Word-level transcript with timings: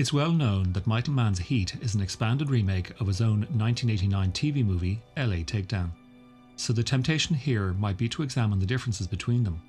It's 0.00 0.14
well 0.14 0.32
known 0.32 0.72
that 0.72 0.86
Michael 0.86 1.12
Mann's 1.12 1.40
Heat 1.40 1.74
is 1.82 1.94
an 1.94 2.00
expanded 2.00 2.48
remake 2.48 2.98
of 3.02 3.06
his 3.06 3.20
own 3.20 3.40
1989 3.52 4.32
TV 4.32 4.64
movie, 4.64 5.02
LA 5.14 5.44
Takedown. 5.44 5.90
So 6.56 6.72
the 6.72 6.82
temptation 6.82 7.36
here 7.36 7.74
might 7.74 7.98
be 7.98 8.08
to 8.08 8.22
examine 8.22 8.60
the 8.60 8.64
differences 8.64 9.06
between 9.06 9.44
them, 9.44 9.60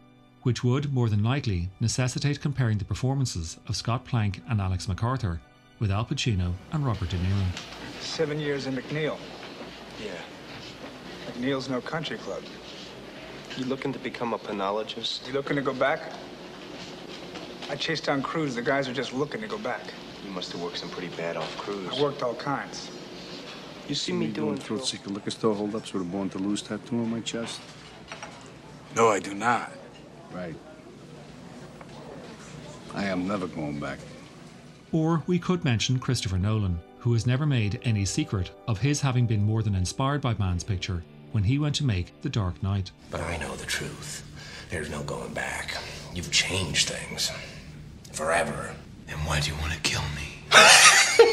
which 0.43 0.63
would 0.63 0.93
more 0.93 1.09
than 1.09 1.21
likely 1.21 1.67
necessitate 1.81 2.39
comparing 2.39 2.77
the 2.77 2.85
performances 2.85 3.59
of 3.67 3.75
Scott 3.75 4.05
Plank 4.05 4.41
and 4.47 4.61
Alex 4.61 4.85
McArthur 4.85 5.37
with 5.79 5.91
Al 5.91 6.05
Pacino 6.05 6.53
and 6.71 6.85
Robert 6.85 7.09
De 7.09 7.17
Niro. 7.17 7.47
Seven 7.99 8.39
years 8.39 8.67
in 8.67 8.77
McNeil. 8.77 9.17
Yeah. 10.01 10.11
McNeil's 11.27 11.67
no 11.67 11.81
country 11.81 12.17
club. 12.17 12.43
You 13.57 13.65
looking 13.65 13.91
to 13.91 13.99
become 13.99 14.33
a 14.33 14.39
penologist? 14.39 15.27
You 15.27 15.33
looking 15.33 15.57
to 15.57 15.61
go 15.61 15.73
back? 15.73 15.99
I 17.69 17.75
chased 17.75 18.05
down 18.05 18.21
crews. 18.21 18.55
The 18.55 18.61
guys 18.61 18.87
are 18.87 18.93
just 18.93 19.11
looking 19.11 19.41
to 19.41 19.47
go 19.47 19.57
back. 19.57 19.81
You 20.25 20.31
must 20.31 20.51
have 20.51 20.61
worked 20.61 20.77
some 20.77 20.89
pretty 20.89 21.13
bad 21.15 21.37
off 21.37 21.57
crews. 21.57 21.89
I 21.97 22.01
worked 22.01 22.23
all 22.23 22.35
kinds. 22.35 22.91
You 23.87 23.95
see 23.95 24.13
me 24.13 24.27
doing 24.27 24.49
doing 24.49 24.57
throat 24.57 24.85
seeker 24.85 25.09
liquor 25.09 25.31
store 25.31 25.55
holdups 25.55 25.93
with 25.93 26.03
a 26.03 26.05
born 26.05 26.29
to 26.29 26.37
lose 26.37 26.61
tattoo 26.61 26.97
on 26.97 27.09
my 27.09 27.19
chest? 27.21 27.59
No, 28.95 29.09
I 29.09 29.19
do 29.19 29.33
not. 29.33 29.71
Right. 30.31 30.55
I 32.93 33.05
am 33.05 33.27
never 33.27 33.47
going 33.47 33.79
back. 33.79 33.99
Or 34.91 35.23
we 35.27 35.39
could 35.39 35.63
mention 35.63 35.99
Christopher 35.99 36.37
Nolan, 36.37 36.79
who 36.99 37.13
has 37.13 37.25
never 37.25 37.45
made 37.45 37.79
any 37.83 38.05
secret 38.05 38.51
of 38.67 38.79
his 38.79 39.01
having 39.01 39.25
been 39.25 39.43
more 39.43 39.63
than 39.63 39.75
inspired 39.75 40.21
by 40.21 40.35
Mann's 40.37 40.63
picture 40.63 41.03
when 41.31 41.43
he 41.43 41.57
went 41.57 41.75
to 41.75 41.85
make 41.85 42.21
The 42.21 42.29
Dark 42.29 42.61
Knight. 42.61 42.91
But 43.09 43.21
I 43.21 43.37
know 43.37 43.55
the 43.55 43.65
truth. 43.65 44.25
There's 44.69 44.89
no 44.89 45.01
going 45.03 45.33
back. 45.33 45.77
You've 46.13 46.31
changed 46.31 46.89
things. 46.89 47.31
Forever. 48.11 48.75
Then 49.11 49.19
why 49.25 49.39
do 49.41 49.51
you 49.51 49.57
want 49.57 49.73
to 49.73 49.79
kill 49.81 50.01
me? 50.15 50.37
I 50.53 51.27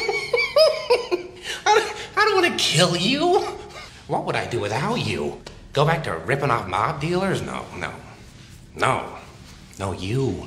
don't, 1.65 1.95
I 2.17 2.25
don't 2.25 2.41
want 2.41 2.51
to 2.51 2.57
kill 2.61 2.97
you. 2.97 3.37
What 4.07 4.25
would 4.25 4.35
I 4.35 4.45
do 4.47 4.59
without 4.59 4.95
you? 4.95 5.41
Go 5.71 5.85
back 5.85 6.03
to 6.03 6.17
ripping 6.17 6.51
off 6.51 6.67
mob 6.67 6.99
dealers? 6.99 7.41
No, 7.41 7.63
no. 7.77 7.93
No. 8.75 9.15
No, 9.79 9.93
you. 9.93 10.45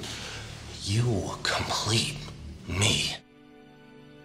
You 0.82 1.30
complete 1.42 2.18
me. 2.68 3.16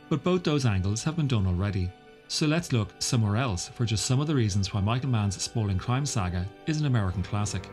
But 0.09 0.21
both 0.21 0.43
those 0.43 0.65
angles 0.65 1.05
have 1.05 1.15
been 1.15 1.29
done 1.29 1.47
already. 1.47 1.89
So 2.27 2.45
let's 2.45 2.73
look 2.73 2.89
somewhere 2.99 3.37
else 3.37 3.69
for 3.69 3.85
just 3.85 4.05
some 4.05 4.19
of 4.19 4.27
the 4.27 4.35
reasons 4.35 4.73
why 4.73 4.81
Michael 4.81 5.11
Mann's 5.11 5.41
Spalding 5.41 5.77
Crime 5.77 6.05
Saga 6.05 6.45
is 6.65 6.81
an 6.81 6.87
American 6.87 7.23
classic. 7.23 7.69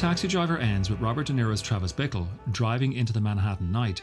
The 0.00 0.06
taxi 0.06 0.28
Driver 0.28 0.56
ends 0.56 0.88
with 0.88 0.98
Robert 1.02 1.26
De 1.26 1.34
Niro's 1.34 1.60
Travis 1.60 1.92
Bickle 1.92 2.26
driving 2.52 2.94
into 2.94 3.12
the 3.12 3.20
Manhattan 3.20 3.70
night, 3.70 4.00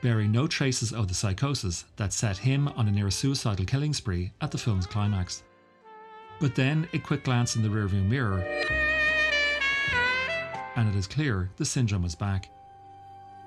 bearing 0.00 0.30
no 0.30 0.46
traces 0.46 0.92
of 0.92 1.08
the 1.08 1.14
psychosis 1.14 1.86
that 1.96 2.12
set 2.12 2.38
him 2.38 2.68
on 2.76 2.86
a 2.86 2.90
near 2.92 3.10
suicidal 3.10 3.64
killing 3.64 3.92
spree 3.92 4.30
at 4.40 4.52
the 4.52 4.58
film's 4.58 4.86
climax. 4.86 5.42
But 6.38 6.54
then 6.54 6.88
a 6.92 7.00
quick 7.00 7.24
glance 7.24 7.56
in 7.56 7.64
the 7.64 7.68
rearview 7.68 8.06
mirror, 8.06 8.38
and 10.76 10.88
it 10.88 10.94
is 10.94 11.08
clear 11.08 11.50
the 11.56 11.64
syndrome 11.64 12.04
is 12.04 12.14
back. 12.14 12.48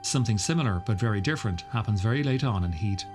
Something 0.02 0.38
similar 0.38 0.84
but 0.86 1.00
very 1.00 1.22
different 1.22 1.62
happens 1.72 2.02
very 2.02 2.22
late 2.22 2.44
on 2.44 2.66
in 2.66 2.74
Heat. 2.74 3.06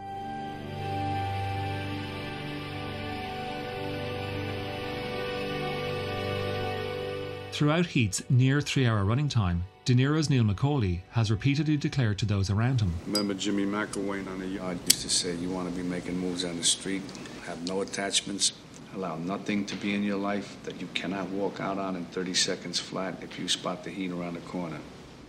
Throughout 7.59 7.87
Heat's 7.87 8.23
near 8.31 8.61
three 8.61 8.87
hour 8.87 9.05
running 9.05 9.29
time, 9.29 9.65
De 9.85 9.93
Niro's 9.93 10.31
Neil 10.31 10.45
McCauley 10.45 11.01
has 11.11 11.29
repeatedly 11.29 11.77
declared 11.77 12.17
to 12.21 12.25
those 12.25 12.51
around 12.51 12.81
him 12.81 12.95
Remember 13.05 13.35
Jimmy 13.35 13.67
McElwain 13.67 14.29
on 14.29 14.39
the 14.39 14.47
yard 14.47 14.79
used 14.85 15.03
to 15.03 15.11
say, 15.11 15.35
you 15.35 15.51
want 15.51 15.69
to 15.69 15.75
be 15.75 15.83
making 15.83 16.17
moves 16.17 16.45
on 16.45 16.57
the 16.57 16.63
street, 16.63 17.03
have 17.47 17.67
no 17.67 17.81
attachments, 17.81 18.53
allow 18.95 19.17
nothing 19.17 19.67
to 19.67 19.75
be 19.75 19.93
in 19.93 20.05
your 20.05 20.19
life 20.19 20.57
that 20.63 20.81
you 20.81 20.87
cannot 20.95 21.29
walk 21.31 21.59
out 21.59 21.79
on 21.79 21.97
in 21.97 22.05
30 22.05 22.33
seconds 22.33 22.79
flat 22.79 23.21
if 23.23 23.37
you 23.41 23.49
spot 23.49 23.83
the 23.83 23.91
heat 23.91 24.13
around 24.13 24.35
the 24.35 24.41
corner. 24.43 24.79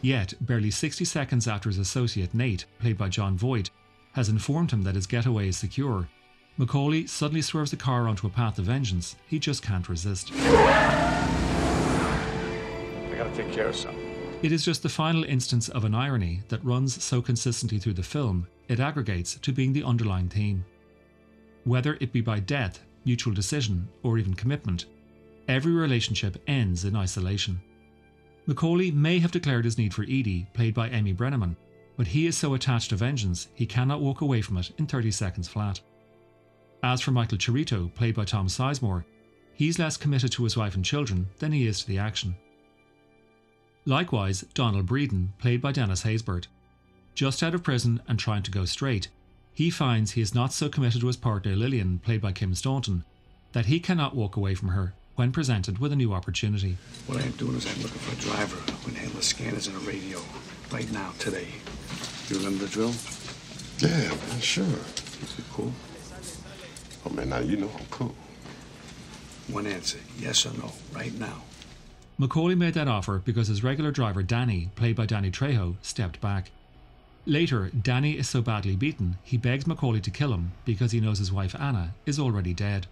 Yet, 0.03 0.35
barely 0.39 0.69
60 0.69 1.05
seconds 1.05 1.47
after 1.47 1.67
his 1.67 1.79
associate 1.79 2.35
Nate, 2.35 2.65
played 2.77 2.99
by 2.99 3.09
Jon 3.09 3.39
Voight, 3.39 3.71
has 4.11 4.29
informed 4.29 4.69
him 4.69 4.83
that 4.83 4.93
his 4.93 5.07
getaway 5.07 5.47
is 5.47 5.57
secure, 5.57 6.07
McCauley 6.59 7.09
suddenly 7.09 7.41
swerves 7.41 7.71
the 7.71 7.77
car 7.77 8.07
onto 8.07 8.27
a 8.27 8.29
path 8.29 8.59
of 8.59 8.65
vengeance 8.65 9.15
he 9.27 9.39
just 9.39 9.63
can't 9.63 9.89
resist. 9.89 10.31
Take 13.39 13.53
care 13.53 13.67
of 13.69 13.75
something. 13.77 14.37
It 14.41 14.51
is 14.51 14.65
just 14.65 14.83
the 14.83 14.89
final 14.89 15.23
instance 15.23 15.69
of 15.69 15.85
an 15.85 15.95
irony 15.95 16.43
that 16.49 16.61
runs 16.61 17.01
so 17.01 17.21
consistently 17.21 17.79
through 17.79 17.93
the 17.93 18.03
film, 18.03 18.45
it 18.67 18.81
aggregates 18.81 19.35
to 19.35 19.53
being 19.53 19.71
the 19.71 19.85
underlying 19.85 20.27
theme. 20.27 20.65
Whether 21.63 21.97
it 22.01 22.11
be 22.11 22.19
by 22.19 22.41
death, 22.41 22.81
mutual 23.05 23.33
decision, 23.33 23.87
or 24.03 24.17
even 24.17 24.33
commitment, 24.33 24.87
every 25.47 25.71
relationship 25.71 26.43
ends 26.47 26.83
in 26.83 26.97
isolation. 26.97 27.61
McCauley 28.45 28.93
may 28.93 29.19
have 29.19 29.31
declared 29.31 29.63
his 29.63 29.77
need 29.77 29.93
for 29.93 30.03
Eady, 30.03 30.45
played 30.53 30.73
by 30.73 30.89
Amy 30.89 31.13
Brenneman, 31.13 31.55
but 31.95 32.07
he 32.07 32.27
is 32.27 32.37
so 32.37 32.55
attached 32.55 32.89
to 32.89 32.97
vengeance 32.97 33.47
he 33.53 33.65
cannot 33.65 34.01
walk 34.01 34.19
away 34.19 34.41
from 34.41 34.57
it 34.57 34.71
in 34.77 34.85
30 34.85 35.11
seconds 35.11 35.47
flat. 35.47 35.79
As 36.83 36.99
for 36.99 37.11
Michael 37.11 37.37
Cheritto, 37.37 37.93
played 37.95 38.15
by 38.15 38.25
Tom 38.25 38.47
Sizemore, 38.47 39.05
he's 39.53 39.79
less 39.79 39.95
committed 39.95 40.33
to 40.33 40.43
his 40.43 40.57
wife 40.57 40.75
and 40.75 40.83
children 40.83 41.29
than 41.37 41.53
he 41.53 41.67
is 41.67 41.79
to 41.79 41.87
the 41.87 41.99
action. 41.99 42.35
Likewise, 43.89 44.45
Donald 44.53 44.85
Breedan, 44.85 45.29
played 45.39 45.63
by 45.63 45.71
Dennis 45.71 46.03
Haysbert. 46.03 46.45
Just 47.15 47.41
out 47.41 47.55
of 47.55 47.63
prison 47.63 48.03
and 48.07 48.19
trying 48.19 48.43
to 48.43 48.51
go 48.51 48.63
straight, 48.65 49.07
he 49.51 49.71
finds 49.71 50.11
he 50.11 50.21
is 50.21 50.35
not 50.35 50.53
so 50.53 50.69
committed 50.69 51.01
to 51.01 51.07
his 51.07 51.17
partner 51.17 51.55
Lillian, 51.55 51.97
played 51.97 52.21
by 52.21 52.31
Kim 52.31 52.53
Staunton, 52.53 53.03
that 53.53 53.65
he 53.65 53.79
cannot 53.79 54.15
walk 54.15 54.37
away 54.37 54.53
from 54.53 54.69
her 54.69 54.93
when 55.15 55.31
presented 55.31 55.79
with 55.79 55.91
a 55.91 55.95
new 55.95 56.13
opportunity. 56.13 56.77
What 57.07 57.17
I 57.17 57.23
am 57.25 57.31
doing 57.31 57.55
is 57.55 57.65
I'm 57.65 57.81
looking 57.81 57.97
for 57.97 58.13
a 58.13 58.21
driver 58.21 58.57
with 58.85 58.95
handler 58.95 59.23
scanners 59.23 59.65
and 59.65 59.75
a 59.75 59.79
radio. 59.79 60.21
Right 60.71 60.91
now, 60.91 61.11
today. 61.17 61.47
You 62.27 62.37
remember 62.37 62.65
the 62.65 62.71
drill? 62.71 62.93
Yeah, 63.79 64.09
man, 64.09 64.39
sure. 64.39 64.65
Is 64.65 65.35
it 65.39 65.45
cool? 65.51 65.73
Oh, 67.07 67.09
man, 67.09 67.29
now 67.29 67.39
you 67.39 67.57
know 67.57 67.71
I'm 67.75 67.85
cool. 67.89 68.13
One 69.47 69.65
answer, 69.65 69.97
yes 70.19 70.45
or 70.45 70.53
no, 70.59 70.71
right 70.93 71.13
now. 71.19 71.41
McCauley 72.19 72.57
made 72.57 72.73
that 72.73 72.89
offer 72.89 73.21
because 73.23 73.47
his 73.47 73.63
regular 73.63 73.91
driver 73.91 74.21
Danny, 74.21 74.69
played 74.75 74.97
by 74.97 75.05
Danny 75.05 75.31
Trejo, 75.31 75.75
stepped 75.81 76.19
back. 76.19 76.51
Later, 77.25 77.69
Danny 77.69 78.17
is 78.17 78.27
so 78.27 78.41
badly 78.41 78.75
beaten, 78.75 79.17
he 79.23 79.37
begs 79.37 79.63
McCauley 79.63 80.01
to 80.01 80.11
kill 80.11 80.33
him 80.33 80.51
because 80.65 80.91
he 80.91 80.99
knows 80.99 81.19
his 81.19 81.31
wife 81.31 81.55
Anna 81.57 81.93
is 82.05 82.19
already 82.19 82.53
dead. 82.53 82.87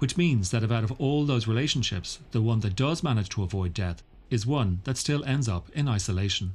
Which 0.00 0.16
means 0.16 0.50
that 0.50 0.64
if 0.64 0.72
out 0.72 0.82
of 0.82 0.92
all 1.00 1.26
those 1.26 1.46
relationships, 1.46 2.18
the 2.32 2.42
one 2.42 2.58
that 2.60 2.74
does 2.74 3.04
manage 3.04 3.28
to 3.30 3.44
avoid 3.44 3.72
death 3.72 4.02
is 4.30 4.46
one 4.46 4.80
that 4.82 4.96
still 4.96 5.24
ends 5.24 5.48
up 5.48 5.70
in 5.70 5.86
isolation. 5.86 6.54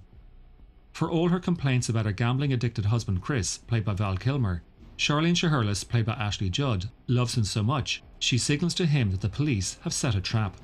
For 0.92 1.10
all 1.10 1.30
her 1.30 1.40
complaints 1.40 1.88
about 1.88 2.06
her 2.06 2.12
gambling 2.12 2.52
addicted 2.52 2.86
husband 2.86 3.22
Chris, 3.22 3.58
played 3.58 3.86
by 3.86 3.94
Val 3.94 4.18
Kilmer, 4.18 4.64
Charlene 4.98 5.36
Shiherlis, 5.36 5.88
played 5.88 6.06
by 6.06 6.14
Ashley 6.14 6.50
Judd, 6.50 6.90
loves 7.08 7.38
him 7.38 7.46
so 7.46 7.64
much, 7.64 8.04
she 8.20 8.38
signals 8.38 8.74
to 8.76 8.86
him 8.86 9.12
that 9.12 9.22
the 9.22 9.30
police 9.30 9.78
have 9.84 9.94
set 9.94 10.14
a 10.14 10.22
trap, 10.22 10.58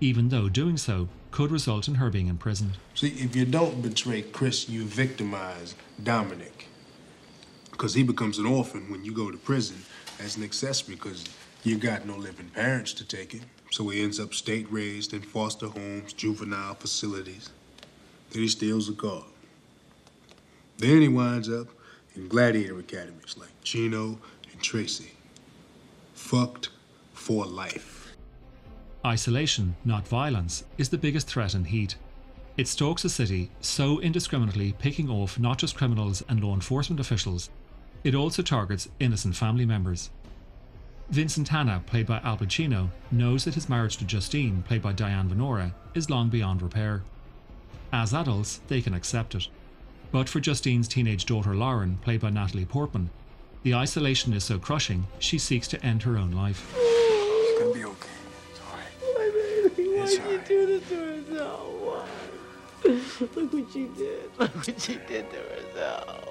even 0.00 0.30
though 0.30 0.48
doing 0.48 0.76
so 0.76 1.08
could 1.30 1.50
result 1.50 1.86
in 1.86 1.96
her 1.96 2.10
being 2.10 2.26
imprisoned. 2.26 2.72
See, 2.94 3.08
if 3.08 3.36
you 3.36 3.44
don't 3.44 3.82
betray 3.82 4.22
Chris, 4.22 4.68
you 4.68 4.84
victimize 4.84 5.74
Dominic. 6.02 6.66
Because 7.70 7.94
he 7.94 8.02
becomes 8.02 8.38
an 8.38 8.46
orphan 8.46 8.90
when 8.90 9.04
you 9.04 9.12
go 9.12 9.30
to 9.30 9.38
prison 9.38 9.84
as 10.18 10.36
an 10.36 10.42
accessory 10.42 10.96
because 10.96 11.24
you 11.62 11.76
got 11.76 12.06
no 12.06 12.16
living 12.16 12.48
parents 12.48 12.92
to 12.94 13.04
take 13.04 13.32
him. 13.32 13.42
So 13.70 13.88
he 13.88 14.02
ends 14.02 14.18
up 14.18 14.34
state 14.34 14.66
raised 14.70 15.14
in 15.14 15.22
foster 15.22 15.68
homes, 15.68 16.12
juvenile 16.12 16.74
facilities. 16.74 17.50
Then 18.30 18.42
he 18.42 18.48
steals 18.48 18.88
a 18.88 18.94
car. 18.94 19.24
Then 20.78 21.00
he 21.02 21.08
winds 21.08 21.48
up 21.50 21.68
in 22.16 22.28
gladiator 22.28 22.78
academies 22.78 23.36
like 23.38 23.50
Chino 23.62 24.18
and 24.50 24.62
Tracy. 24.62 25.12
Fucked 26.14 26.70
for 27.12 27.46
life. 27.46 27.99
Isolation, 29.04 29.76
not 29.82 30.06
violence, 30.06 30.64
is 30.76 30.90
the 30.90 30.98
biggest 30.98 31.26
threat 31.26 31.54
in 31.54 31.64
Heat. 31.64 31.96
It 32.58 32.68
stalks 32.68 33.02
a 33.04 33.08
city 33.08 33.50
so 33.60 33.98
indiscriminately 34.00 34.74
picking 34.78 35.08
off 35.08 35.38
not 35.38 35.56
just 35.56 35.74
criminals 35.74 36.22
and 36.28 36.42
law 36.42 36.52
enforcement 36.52 37.00
officials, 37.00 37.48
it 38.04 38.14
also 38.14 38.42
targets 38.42 38.88
innocent 38.98 39.36
family 39.36 39.64
members. 39.64 40.10
Vincent 41.08 41.48
Hanna, 41.48 41.82
played 41.86 42.06
by 42.06 42.20
Al 42.20 42.36
Pacino, 42.36 42.90
knows 43.10 43.44
that 43.44 43.54
his 43.54 43.70
marriage 43.70 43.96
to 43.96 44.04
Justine, 44.04 44.62
played 44.62 44.82
by 44.82 44.92
Diane 44.92 45.30
Venora, 45.30 45.72
is 45.94 46.10
long 46.10 46.28
beyond 46.28 46.60
repair. 46.60 47.02
As 47.92 48.12
adults, 48.12 48.60
they 48.68 48.82
can 48.82 48.94
accept 48.94 49.34
it. 49.34 49.48
But 50.12 50.28
for 50.28 50.40
Justine's 50.40 50.88
teenage 50.88 51.24
daughter 51.24 51.56
Lauren, 51.56 51.98
played 52.02 52.20
by 52.20 52.30
Natalie 52.30 52.66
Portman, 52.66 53.08
the 53.62 53.74
isolation 53.74 54.34
is 54.34 54.44
so 54.44 54.58
crushing 54.58 55.06
she 55.18 55.38
seeks 55.38 55.68
to 55.68 55.84
end 55.84 56.02
her 56.02 56.18
own 56.18 56.32
life. 56.32 56.74
To 60.88 60.94
herself? 60.94 61.68
Why? 61.80 62.06
Look 63.36 63.52
what 63.52 63.72
she 63.72 63.86
did. 63.96 64.30
Look 64.38 64.54
what 64.56 64.80
she 64.80 64.98
did 65.06 65.26
to 65.30 65.36
herself. 65.36 66.26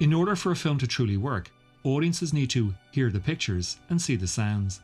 In 0.00 0.12
order 0.12 0.34
for 0.36 0.52
a 0.52 0.56
film 0.56 0.78
to 0.78 0.86
truly 0.86 1.16
work, 1.16 1.50
audiences 1.84 2.32
need 2.32 2.50
to 2.50 2.74
hear 2.90 3.10
the 3.10 3.20
pictures 3.20 3.78
and 3.88 4.00
see 4.00 4.16
the 4.16 4.26
sounds. 4.26 4.80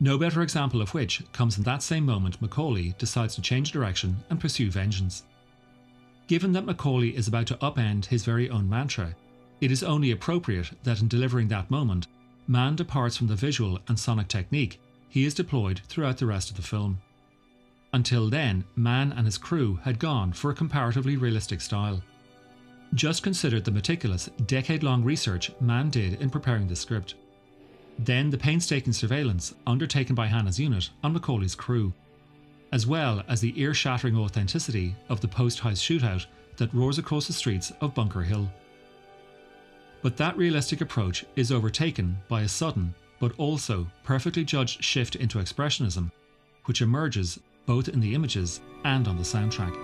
No 0.00 0.18
better 0.18 0.42
example 0.42 0.82
of 0.82 0.94
which 0.94 1.22
comes 1.32 1.58
in 1.58 1.62
that 1.64 1.82
same 1.82 2.04
moment 2.04 2.40
McCauley 2.40 2.96
decides 2.98 3.34
to 3.36 3.42
change 3.42 3.70
direction 3.70 4.16
and 4.30 4.40
pursue 4.40 4.70
vengeance. 4.70 5.22
Given 6.26 6.52
that 6.52 6.66
McCauley 6.66 7.14
is 7.14 7.28
about 7.28 7.46
to 7.48 7.56
upend 7.56 8.06
his 8.06 8.24
very 8.24 8.50
own 8.50 8.68
mantra, 8.68 9.14
it 9.60 9.70
is 9.70 9.82
only 9.82 10.10
appropriate 10.10 10.70
that 10.82 11.00
in 11.00 11.08
delivering 11.08 11.48
that 11.48 11.70
moment, 11.70 12.08
Mann 12.46 12.76
departs 12.76 13.16
from 13.16 13.28
the 13.28 13.36
visual 13.36 13.78
and 13.88 13.98
sonic 13.98 14.28
technique 14.28 14.80
he 15.08 15.24
is 15.24 15.34
deployed 15.34 15.82
throughout 15.88 16.18
the 16.18 16.26
rest 16.26 16.50
of 16.50 16.56
the 16.56 16.62
film. 16.62 17.00
Until 17.92 18.30
then, 18.30 18.64
Mann 18.74 19.12
and 19.12 19.26
his 19.26 19.36
crew 19.36 19.78
had 19.84 19.98
gone 19.98 20.32
for 20.32 20.50
a 20.50 20.54
comparatively 20.54 21.16
realistic 21.16 21.60
style. 21.60 22.02
Just 22.94 23.22
consider 23.22 23.60
the 23.60 23.70
meticulous, 23.70 24.30
decade 24.46 24.82
long 24.82 25.04
research 25.04 25.50
Mann 25.60 25.90
did 25.90 26.20
in 26.20 26.30
preparing 26.30 26.66
the 26.66 26.76
script. 26.76 27.14
Then 27.98 28.30
the 28.30 28.38
painstaking 28.38 28.94
surveillance 28.94 29.54
undertaken 29.66 30.14
by 30.14 30.26
Hanna's 30.26 30.58
unit 30.58 30.88
on 31.04 31.14
McCauley's 31.14 31.54
crew, 31.54 31.92
as 32.72 32.86
well 32.86 33.22
as 33.28 33.40
the 33.40 33.52
ear 33.60 33.74
shattering 33.74 34.16
authenticity 34.16 34.96
of 35.10 35.20
the 35.20 35.28
post 35.28 35.60
heist 35.60 35.82
shootout 35.82 36.24
that 36.56 36.72
roars 36.72 36.98
across 36.98 37.26
the 37.26 37.32
streets 37.34 37.70
of 37.82 37.94
Bunker 37.94 38.22
Hill. 38.22 38.50
But 40.02 40.16
that 40.16 40.36
realistic 40.36 40.80
approach 40.80 41.24
is 41.36 41.52
overtaken 41.52 42.18
by 42.28 42.42
a 42.42 42.48
sudden, 42.48 42.92
but 43.20 43.32
also 43.38 43.86
perfectly 44.02 44.44
judged 44.44 44.82
shift 44.82 45.14
into 45.14 45.38
expressionism, 45.38 46.10
which 46.64 46.82
emerges 46.82 47.38
both 47.66 47.88
in 47.88 48.00
the 48.00 48.14
images 48.14 48.60
and 48.84 49.06
on 49.06 49.16
the 49.16 49.22
soundtrack. 49.22 49.76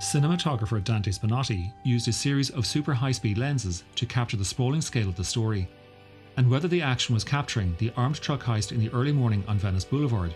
Cinematographer 0.00 0.82
Dante 0.82 1.10
Spinotti 1.10 1.72
used 1.82 2.06
a 2.08 2.12
series 2.12 2.48
of 2.50 2.64
super 2.64 2.94
high 2.94 3.10
speed 3.10 3.36
lenses 3.36 3.82
to 3.96 4.06
capture 4.06 4.36
the 4.36 4.44
sprawling 4.44 4.80
scale 4.80 5.08
of 5.08 5.16
the 5.16 5.24
story, 5.24 5.68
and 6.36 6.50
whether 6.50 6.68
the 6.68 6.82
action 6.82 7.14
was 7.14 7.24
capturing 7.24 7.74
the 7.78 7.92
armed 7.96 8.20
truck 8.20 8.42
heist 8.42 8.72
in 8.72 8.80
the 8.80 8.92
early 8.92 9.12
morning 9.12 9.42
on 9.48 9.58
Venice 9.58 9.84
Boulevard, 9.84 10.34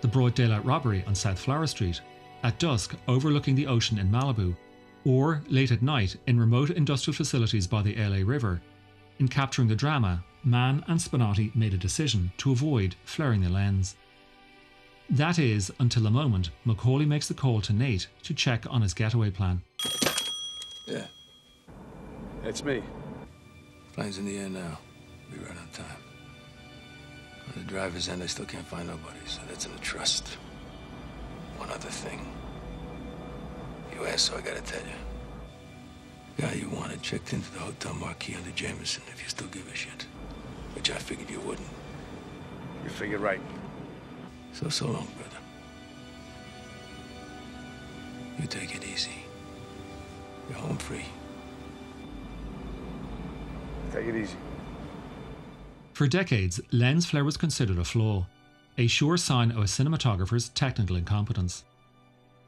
the 0.00 0.08
broad 0.08 0.34
daylight 0.34 0.64
robbery 0.64 1.04
on 1.06 1.14
South 1.14 1.38
Flower 1.38 1.66
Street, 1.66 2.00
at 2.42 2.58
dusk 2.58 2.94
overlooking 3.06 3.54
the 3.54 3.66
ocean 3.66 3.98
in 3.98 4.10
Malibu, 4.10 4.56
or 5.04 5.42
late 5.48 5.72
at 5.72 5.82
night 5.82 6.16
in 6.26 6.38
remote 6.38 6.70
industrial 6.70 7.14
facilities 7.14 7.66
by 7.66 7.82
the 7.82 7.94
LA 7.96 8.22
River, 8.24 8.60
in 9.18 9.28
capturing 9.28 9.68
the 9.68 9.74
drama, 9.74 10.24
Mann 10.44 10.82
and 10.88 10.98
Spinotti 10.98 11.54
made 11.54 11.74
a 11.74 11.78
decision 11.78 12.32
to 12.38 12.52
avoid 12.52 12.96
flaring 13.04 13.42
the 13.42 13.50
lens. 13.50 13.96
That 15.10 15.38
is, 15.38 15.72
until 15.80 16.04
the 16.04 16.10
moment 16.10 16.50
McCauley 16.66 17.06
makes 17.06 17.28
the 17.28 17.34
call 17.34 17.60
to 17.62 17.72
Nate 17.72 18.06
to 18.22 18.32
check 18.32 18.64
on 18.70 18.80
his 18.80 18.94
getaway 18.94 19.30
plan. 19.30 19.60
Yeah. 20.86 21.06
It's 22.44 22.64
me. 22.64 22.82
Plane's 23.92 24.18
in 24.18 24.24
the 24.24 24.38
air 24.38 24.48
now. 24.48 24.78
We 25.32 25.38
run 25.38 25.56
out 25.56 25.64
of 25.64 25.72
time. 25.72 26.02
On 27.46 27.62
the 27.62 27.68
driver's 27.68 28.08
end, 28.08 28.22
I 28.22 28.26
still 28.26 28.44
can't 28.44 28.66
find 28.66 28.88
nobody, 28.88 29.18
so 29.26 29.40
that's 29.48 29.66
in 29.66 29.72
the 29.72 29.78
trust. 29.78 30.28
One 31.56 31.70
other 31.70 31.88
thing. 31.88 32.26
You 33.94 34.06
asked, 34.06 34.26
so 34.26 34.36
I 34.36 34.40
gotta 34.40 34.62
tell 34.62 34.80
you. 34.80 34.98
The 36.36 36.42
Guy 36.42 36.52
you 36.54 36.68
wanted 36.70 37.02
checked 37.02 37.32
into 37.32 37.50
the 37.52 37.58
Hotel 37.58 37.94
Marquis 37.94 38.34
under 38.34 38.50
Jameson, 38.50 39.02
if 39.08 39.22
you 39.22 39.28
still 39.28 39.48
give 39.48 39.66
a 39.70 39.74
shit. 39.74 40.06
Which 40.74 40.90
I 40.90 40.94
figured 40.94 41.28
you 41.28 41.40
wouldn't. 41.40 41.68
You 42.84 42.90
figured 42.90 43.20
right. 43.20 43.40
So, 44.52 44.68
so 44.68 44.86
long, 44.86 45.06
brother. 45.16 45.36
You 48.40 48.46
take 48.46 48.74
it 48.74 48.84
easy. 48.84 49.10
You're 50.48 50.58
home 50.58 50.78
free. 50.78 51.04
Take 53.92 54.06
it 54.06 54.14
easy. 54.14 54.36
For 56.00 56.08
decades, 56.08 56.58
lens 56.72 57.04
flare 57.04 57.26
was 57.26 57.36
considered 57.36 57.78
a 57.78 57.84
flaw, 57.84 58.26
a 58.78 58.86
sure 58.86 59.18
sign 59.18 59.50
of 59.50 59.58
a 59.58 59.64
cinematographer's 59.64 60.48
technical 60.48 60.96
incompetence. 60.96 61.64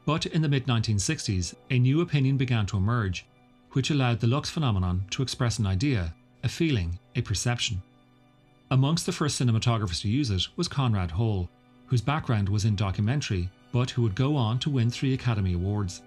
But 0.07 0.25
in 0.25 0.41
the 0.41 0.49
mid 0.49 0.65
1960s, 0.65 1.53
a 1.69 1.77
new 1.77 2.01
opinion 2.01 2.35
began 2.35 2.65
to 2.65 2.77
emerge, 2.77 3.27
which 3.73 3.91
allowed 3.91 4.21
the 4.21 4.25
Lux 4.25 4.49
phenomenon 4.49 5.05
to 5.11 5.21
express 5.21 5.59
an 5.59 5.67
idea, 5.67 6.15
a 6.41 6.49
feeling, 6.49 6.97
a 7.15 7.21
perception. 7.21 7.83
Amongst 8.71 9.05
the 9.05 9.11
first 9.11 9.39
cinematographers 9.39 10.01
to 10.01 10.09
use 10.09 10.31
it 10.31 10.47
was 10.55 10.67
Conrad 10.67 11.11
Hall, 11.11 11.47
whose 11.85 12.01
background 12.01 12.49
was 12.49 12.65
in 12.65 12.75
documentary, 12.75 13.51
but 13.71 13.91
who 13.91 14.01
would 14.01 14.15
go 14.15 14.35
on 14.35 14.57
to 14.57 14.71
win 14.71 14.89
three 14.89 15.13
Academy 15.13 15.53
Awards. 15.53 16.01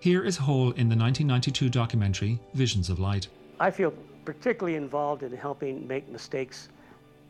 Here 0.00 0.24
is 0.24 0.38
Hall 0.38 0.70
in 0.70 0.88
the 0.88 0.96
1992 0.96 1.68
documentary 1.68 2.40
Visions 2.54 2.88
of 2.88 2.98
Light. 2.98 3.28
I 3.58 3.70
feel 3.70 3.92
particularly 4.24 4.76
involved 4.76 5.22
in 5.22 5.34
helping 5.36 5.86
make 5.86 6.08
mistakes 6.08 6.68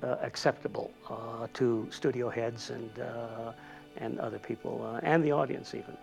uh, 0.02 0.16
acceptable 0.22 0.90
uh, 1.08 1.46
to 1.54 1.86
studio 1.90 2.28
heads 2.28 2.70
and, 2.70 2.98
uh, 2.98 3.52
and 3.96 4.18
other 4.18 4.38
people, 4.38 4.84
uh, 4.84 5.00
and 5.02 5.22
the 5.22 5.32
audience 5.32 5.74
even, 5.74 5.96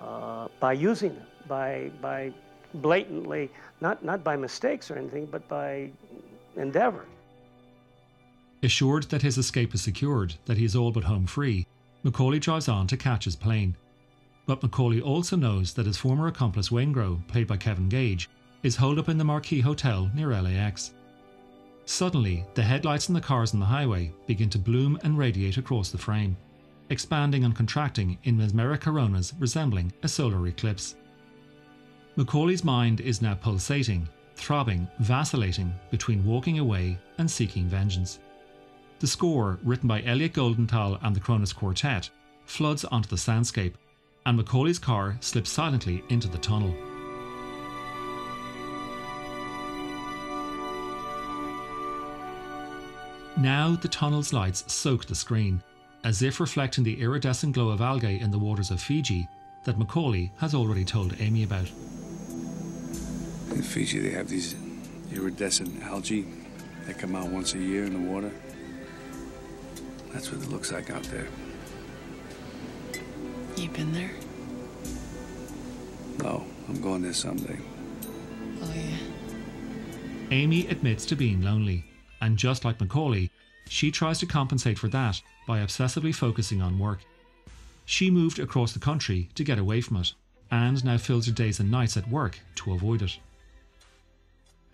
uh, 0.00 0.48
by 0.60 0.72
using 0.72 1.14
them, 1.14 1.26
by, 1.46 1.90
by 2.00 2.32
blatantly, 2.74 3.50
not, 3.80 4.04
not 4.04 4.22
by 4.22 4.36
mistakes 4.36 4.90
or 4.90 4.96
anything, 4.96 5.26
but 5.26 5.46
by 5.48 5.90
endeavor. 6.56 7.04
Assured 8.62 9.04
that 9.04 9.22
his 9.22 9.38
escape 9.38 9.74
is 9.74 9.82
secured, 9.82 10.34
that 10.46 10.56
he 10.56 10.64
is 10.64 10.74
all 10.76 10.90
but 10.90 11.04
home 11.04 11.26
free, 11.26 11.66
McCauley 12.04 12.40
drives 12.40 12.68
on 12.68 12.86
to 12.86 12.96
catch 12.96 13.24
his 13.24 13.36
plane. 13.36 13.76
But 14.46 14.60
McCauley 14.60 15.02
also 15.02 15.36
knows 15.36 15.74
that 15.74 15.86
his 15.86 15.98
former 15.98 16.26
accomplice 16.26 16.70
Waingro, 16.70 17.26
played 17.28 17.46
by 17.46 17.56
Kevin 17.56 17.88
Gage, 17.88 18.28
is 18.62 18.76
holed 18.76 18.98
up 18.98 19.08
in 19.08 19.18
the 19.18 19.24
Marquis 19.24 19.60
Hotel 19.60 20.10
near 20.14 20.30
LAX. 20.40 20.92
Suddenly, 21.84 22.44
the 22.54 22.62
headlights 22.62 23.08
in 23.08 23.14
the 23.14 23.20
cars 23.20 23.54
on 23.54 23.60
the 23.60 23.66
highway 23.66 24.12
begin 24.26 24.50
to 24.50 24.58
bloom 24.58 24.98
and 25.02 25.16
radiate 25.16 25.56
across 25.56 25.90
the 25.90 25.98
frame, 25.98 26.36
expanding 26.90 27.44
and 27.44 27.54
contracting 27.54 28.18
in 28.24 28.36
mesmeric 28.36 28.82
coronas 28.82 29.32
resembling 29.38 29.92
a 30.02 30.08
solar 30.08 30.46
eclipse. 30.46 30.96
McCauley's 32.16 32.64
mind 32.64 33.00
is 33.00 33.22
now 33.22 33.34
pulsating, 33.34 34.08
throbbing, 34.34 34.88
vacillating 34.98 35.72
between 35.90 36.24
walking 36.24 36.58
away 36.58 36.98
and 37.18 37.30
seeking 37.30 37.68
vengeance. 37.68 38.18
The 38.98 39.06
score, 39.06 39.58
written 39.62 39.88
by 39.88 40.02
Elliot 40.02 40.32
Goldenthal 40.32 40.98
and 41.02 41.14
the 41.14 41.20
Kronos 41.20 41.52
Quartet, 41.52 42.10
floods 42.44 42.84
onto 42.84 43.08
the 43.08 43.16
soundscape, 43.16 43.74
and 44.26 44.38
McCauley's 44.38 44.78
car 44.78 45.16
slips 45.20 45.50
silently 45.50 46.02
into 46.08 46.28
the 46.28 46.38
tunnel. 46.38 46.74
Now 53.38 53.76
the 53.76 53.86
tunnel's 53.86 54.32
lights 54.32 54.64
soak 54.72 55.06
the 55.06 55.14
screen, 55.14 55.62
as 56.02 56.22
if 56.22 56.40
reflecting 56.40 56.82
the 56.82 57.00
iridescent 57.00 57.54
glow 57.54 57.68
of 57.68 57.80
algae 57.80 58.18
in 58.20 58.32
the 58.32 58.38
waters 58.38 58.72
of 58.72 58.82
Fiji 58.82 59.28
that 59.62 59.78
McCauley 59.78 60.30
has 60.38 60.56
already 60.56 60.84
told 60.84 61.14
Amy 61.20 61.44
about. 61.44 61.70
In 63.52 63.62
Fiji, 63.62 64.00
they 64.00 64.10
have 64.10 64.28
these 64.28 64.56
iridescent 65.12 65.80
algae 65.84 66.26
that 66.86 66.98
come 66.98 67.14
out 67.14 67.28
once 67.28 67.54
a 67.54 67.58
year 67.58 67.84
in 67.84 67.92
the 67.92 68.10
water. 68.10 68.32
That's 70.12 70.32
what 70.32 70.42
it 70.42 70.50
looks 70.50 70.72
like 70.72 70.90
out 70.90 71.04
there. 71.04 71.28
You 73.56 73.68
been 73.68 73.92
there? 73.92 74.10
No, 76.18 76.44
I'm 76.68 76.80
going 76.80 77.02
there 77.02 77.12
someday. 77.12 77.58
Oh, 78.62 78.72
yeah. 78.74 78.96
Amy 80.32 80.66
admits 80.66 81.06
to 81.06 81.14
being 81.14 81.42
lonely, 81.42 81.84
and 82.20 82.36
just 82.36 82.64
like 82.64 82.78
McCauley, 82.78 83.30
she 83.68 83.90
tries 83.90 84.18
to 84.20 84.26
compensate 84.26 84.78
for 84.78 84.88
that 84.88 85.20
by 85.46 85.58
obsessively 85.58 86.14
focusing 86.14 86.62
on 86.62 86.78
work. 86.78 87.00
She 87.84 88.10
moved 88.10 88.38
across 88.38 88.72
the 88.72 88.78
country 88.78 89.28
to 89.34 89.44
get 89.44 89.58
away 89.58 89.80
from 89.80 89.98
it, 89.98 90.12
and 90.50 90.84
now 90.84 90.98
fills 90.98 91.26
her 91.26 91.32
days 91.32 91.60
and 91.60 91.70
nights 91.70 91.96
at 91.96 92.08
work 92.08 92.38
to 92.56 92.72
avoid 92.72 93.02
it. 93.02 93.18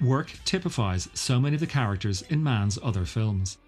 Work 0.00 0.32
typifies 0.44 1.08
so 1.14 1.40
many 1.40 1.54
of 1.54 1.60
the 1.60 1.66
characters 1.66 2.22
in 2.22 2.42
Mann's 2.42 2.78
other 2.82 3.04
films. 3.04 3.58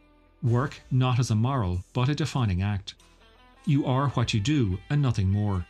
Work 0.43 0.81
not 0.91 1.19
as 1.19 1.31
a 1.31 1.35
moral, 1.35 1.85
but 1.93 2.09
a 2.09 2.15
defining 2.15 2.63
act. 2.63 2.95
You 3.65 3.87
are 3.87 4.09
what 4.11 4.35
you 4.35 4.41
do, 4.41 4.79
and 4.91 5.01
nothing 5.01 5.31
more. 5.31 5.67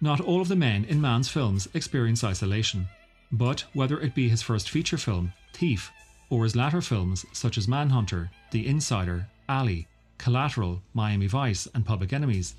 Not 0.00 0.20
all 0.20 0.40
of 0.40 0.48
the 0.48 0.56
men 0.56 0.84
in 0.84 1.00
Mann's 1.00 1.28
films 1.28 1.68
experience 1.74 2.24
isolation, 2.24 2.88
but 3.30 3.64
whether 3.74 4.00
it 4.00 4.14
be 4.14 4.28
his 4.28 4.42
first 4.42 4.70
feature 4.70 4.96
film, 4.96 5.32
Thief, 5.52 5.92
or 6.30 6.44
his 6.44 6.56
latter 6.56 6.80
films 6.80 7.26
such 7.32 7.58
as 7.58 7.68
Manhunter, 7.68 8.30
The 8.52 8.66
Insider, 8.66 9.26
Ali, 9.48 9.88
Collateral, 10.16 10.80
Miami 10.94 11.26
Vice, 11.26 11.68
and 11.74 11.84
Public 11.84 12.12
Enemies, 12.12 12.54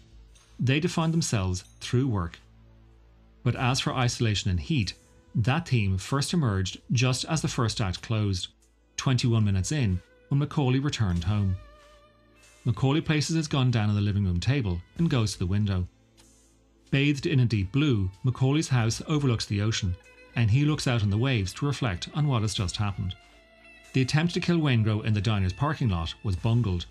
they 0.59 0.79
defined 0.79 1.13
themselves 1.13 1.63
through 1.79 2.07
work. 2.07 2.39
But 3.43 3.55
as 3.55 3.79
for 3.79 3.93
isolation 3.93 4.51
and 4.51 4.59
heat, 4.59 4.93
that 5.33 5.69
theme 5.69 5.97
first 5.97 6.33
emerged 6.33 6.81
just 6.91 7.25
as 7.25 7.41
the 7.41 7.47
first 7.47 7.81
act 7.81 8.01
closed, 8.01 8.49
21 8.97 9.43
minutes 9.43 9.71
in, 9.71 10.01
when 10.27 10.41
McCauley 10.41 10.83
returned 10.83 11.23
home. 11.23 11.55
McCauley 12.65 13.03
places 13.03 13.35
his 13.35 13.47
gun 13.47 13.71
down 13.71 13.89
on 13.89 13.95
the 13.95 14.01
living 14.01 14.25
room 14.25 14.39
table 14.39 14.79
and 14.97 15.09
goes 15.09 15.33
to 15.33 15.39
the 15.39 15.47
window. 15.47 15.87
Bathed 16.91 17.25
in 17.25 17.39
a 17.39 17.45
deep 17.45 17.71
blue, 17.71 18.11
McCauley's 18.23 18.67
house 18.67 19.01
overlooks 19.07 19.45
the 19.45 19.61
ocean, 19.61 19.95
and 20.35 20.51
he 20.51 20.65
looks 20.65 20.87
out 20.87 21.01
on 21.01 21.09
the 21.09 21.17
waves 21.17 21.53
to 21.53 21.65
reflect 21.65 22.09
on 22.13 22.27
what 22.27 22.41
has 22.41 22.53
just 22.53 22.77
happened. 22.77 23.15
The 23.93 24.01
attempt 24.01 24.33
to 24.33 24.39
kill 24.39 24.59
Waingro 24.59 25.03
in 25.03 25.13
the 25.13 25.21
diner's 25.21 25.53
parking 25.53 25.89
lot 25.89 26.13
was 26.23 26.35
bungled. 26.35 26.85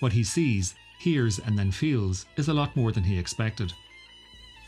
What 0.00 0.12
he 0.12 0.24
sees, 0.24 0.74
hears, 0.98 1.38
and 1.38 1.58
then 1.58 1.70
feels 1.70 2.24
is 2.36 2.48
a 2.48 2.54
lot 2.54 2.74
more 2.74 2.90
than 2.90 3.04
he 3.04 3.18
expected. 3.18 3.72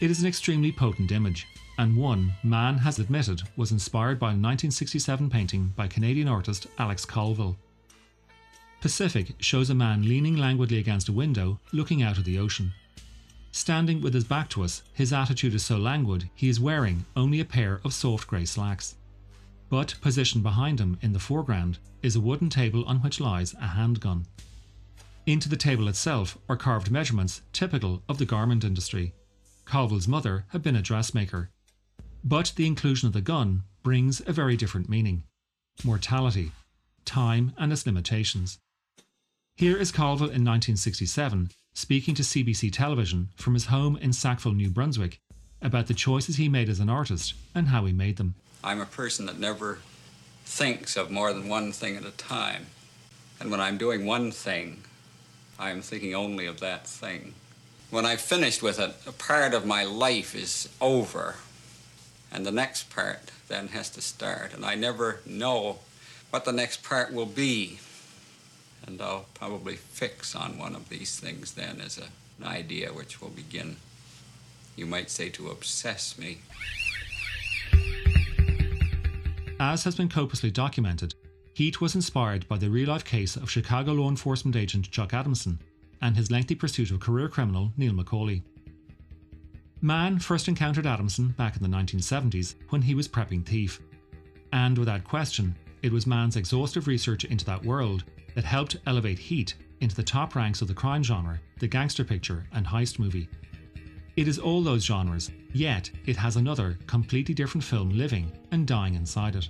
It 0.00 0.10
is 0.10 0.20
an 0.20 0.28
extremely 0.28 0.70
potent 0.72 1.10
image, 1.10 1.46
and 1.78 1.96
one 1.96 2.34
Mann 2.42 2.78
has 2.78 2.98
admitted 2.98 3.42
was 3.56 3.72
inspired 3.72 4.18
by 4.18 4.28
a 4.28 4.36
1967 4.36 5.30
painting 5.30 5.72
by 5.74 5.88
Canadian 5.88 6.28
artist 6.28 6.66
Alex 6.78 7.04
Colville. 7.04 7.56
Pacific 8.80 9.34
shows 9.38 9.70
a 9.70 9.74
man 9.74 10.02
leaning 10.02 10.36
languidly 10.36 10.78
against 10.78 11.08
a 11.08 11.12
window, 11.12 11.58
looking 11.72 12.02
out 12.02 12.18
at 12.18 12.24
the 12.24 12.38
ocean. 12.38 12.72
Standing 13.50 14.00
with 14.02 14.14
his 14.14 14.24
back 14.24 14.48
to 14.50 14.62
us, 14.62 14.82
his 14.92 15.12
attitude 15.12 15.54
is 15.54 15.64
so 15.64 15.78
languid 15.78 16.28
he 16.34 16.48
is 16.48 16.60
wearing 16.60 17.06
only 17.16 17.40
a 17.40 17.44
pair 17.44 17.80
of 17.84 17.94
soft 17.94 18.28
grey 18.28 18.44
slacks. 18.44 18.94
But 19.70 19.96
positioned 20.00 20.42
behind 20.42 20.80
him 20.80 20.98
in 21.02 21.12
the 21.12 21.18
foreground 21.18 21.78
is 22.02 22.16
a 22.16 22.20
wooden 22.20 22.48
table 22.48 22.84
on 22.86 23.02
which 23.02 23.20
lies 23.20 23.54
a 23.54 23.68
handgun. 23.68 24.26
Into 25.26 25.48
the 25.48 25.56
table 25.56 25.88
itself 25.88 26.38
are 26.48 26.56
carved 26.56 26.90
measurements 26.90 27.42
typical 27.52 28.02
of 28.08 28.18
the 28.18 28.24
garment 28.24 28.64
industry. 28.64 29.12
Colville's 29.66 30.08
mother 30.08 30.46
had 30.48 30.62
been 30.62 30.76
a 30.76 30.82
dressmaker. 30.82 31.50
But 32.24 32.52
the 32.56 32.66
inclusion 32.66 33.06
of 33.06 33.12
the 33.12 33.20
gun 33.20 33.64
brings 33.82 34.22
a 34.26 34.32
very 34.32 34.56
different 34.56 34.88
meaning 34.88 35.24
mortality, 35.84 36.50
time, 37.04 37.52
and 37.56 37.72
its 37.72 37.86
limitations. 37.86 38.58
Here 39.56 39.76
is 39.76 39.92
Colville 39.92 40.28
in 40.28 40.44
1967 40.44 41.50
speaking 41.74 42.14
to 42.16 42.22
CBC 42.22 42.72
television 42.72 43.28
from 43.36 43.54
his 43.54 43.66
home 43.66 43.96
in 43.98 44.12
Sackville, 44.12 44.54
New 44.54 44.68
Brunswick, 44.68 45.20
about 45.62 45.86
the 45.86 45.94
choices 45.94 46.36
he 46.36 46.48
made 46.48 46.68
as 46.68 46.80
an 46.80 46.88
artist 46.88 47.34
and 47.54 47.68
how 47.68 47.84
he 47.84 47.92
made 47.92 48.16
them. 48.16 48.34
I'm 48.62 48.80
a 48.80 48.86
person 48.86 49.26
that 49.26 49.38
never 49.38 49.78
thinks 50.44 50.96
of 50.96 51.10
more 51.10 51.32
than 51.32 51.48
one 51.48 51.72
thing 51.72 51.96
at 51.96 52.04
a 52.04 52.10
time. 52.10 52.66
And 53.40 53.50
when 53.50 53.60
I'm 53.60 53.78
doing 53.78 54.04
one 54.04 54.32
thing, 54.32 54.82
I 55.58 55.70
am 55.70 55.82
thinking 55.82 56.14
only 56.14 56.46
of 56.46 56.60
that 56.60 56.86
thing. 56.86 57.34
When 57.90 58.04
I've 58.04 58.20
finished 58.20 58.62
with 58.62 58.78
it, 58.78 58.94
a 59.06 59.12
part 59.12 59.54
of 59.54 59.64
my 59.64 59.84
life 59.84 60.34
is 60.34 60.68
over, 60.80 61.36
and 62.30 62.44
the 62.44 62.52
next 62.52 62.90
part 62.90 63.30
then 63.48 63.68
has 63.68 63.90
to 63.90 64.00
start. 64.00 64.52
And 64.52 64.64
I 64.64 64.74
never 64.74 65.20
know 65.24 65.78
what 66.30 66.44
the 66.44 66.52
next 66.52 66.82
part 66.82 67.12
will 67.12 67.26
be. 67.26 67.78
And 68.86 69.00
I'll 69.00 69.26
probably 69.34 69.76
fix 69.76 70.34
on 70.34 70.58
one 70.58 70.74
of 70.74 70.88
these 70.88 71.18
things 71.18 71.52
then 71.52 71.80
as 71.80 71.98
a, 71.98 72.04
an 72.42 72.46
idea 72.46 72.92
which 72.92 73.20
will 73.20 73.30
begin, 73.30 73.76
you 74.76 74.86
might 74.86 75.10
say, 75.10 75.28
to 75.30 75.50
obsess 75.50 76.18
me. 76.18 76.38
As 79.60 79.82
has 79.84 79.96
been 79.96 80.08
copiously 80.08 80.52
documented, 80.52 81.14
Heat 81.54 81.80
was 81.80 81.96
inspired 81.96 82.46
by 82.46 82.58
the 82.58 82.70
real 82.70 82.90
life 82.90 83.04
case 83.04 83.34
of 83.34 83.50
Chicago 83.50 83.92
law 83.92 84.08
enforcement 84.08 84.54
agent 84.54 84.88
Chuck 84.92 85.12
Adamson 85.12 85.58
and 86.00 86.16
his 86.16 86.30
lengthy 86.30 86.54
pursuit 86.54 86.92
of 86.92 87.00
career 87.00 87.28
criminal 87.28 87.72
Neil 87.76 87.92
McCauley. 87.92 88.42
Mann 89.80 90.20
first 90.20 90.46
encountered 90.46 90.86
Adamson 90.86 91.28
back 91.36 91.56
in 91.56 91.62
the 91.62 91.76
1970s 91.76 92.54
when 92.68 92.82
he 92.82 92.94
was 92.94 93.08
prepping 93.08 93.44
Thief, 93.44 93.80
and 94.52 94.78
without 94.78 95.02
question, 95.02 95.56
it 95.82 95.90
was 95.90 96.06
Mann's 96.06 96.36
exhaustive 96.36 96.86
research 96.86 97.24
into 97.24 97.44
that 97.44 97.64
world 97.64 98.04
that 98.36 98.44
helped 98.44 98.76
elevate 98.86 99.18
Heat 99.18 99.54
into 99.80 99.96
the 99.96 100.02
top 100.04 100.36
ranks 100.36 100.62
of 100.62 100.68
the 100.68 100.74
crime 100.74 101.02
genre, 101.02 101.40
the 101.58 101.66
gangster 101.66 102.04
picture, 102.04 102.46
and 102.52 102.64
heist 102.64 103.00
movie. 103.00 103.28
It 104.18 104.26
is 104.26 104.40
all 104.40 104.62
those 104.62 104.84
genres, 104.84 105.30
yet 105.52 105.88
it 106.04 106.16
has 106.16 106.34
another, 106.34 106.76
completely 106.88 107.34
different 107.34 107.62
film 107.62 107.90
living 107.90 108.32
and 108.50 108.66
dying 108.66 108.96
inside 108.96 109.36
it. 109.36 109.48